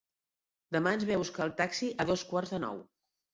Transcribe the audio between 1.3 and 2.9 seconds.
el taxi a dos quarts de nou.